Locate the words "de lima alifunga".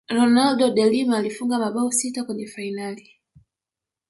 0.73-1.59